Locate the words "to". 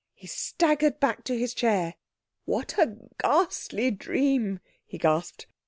1.25-1.37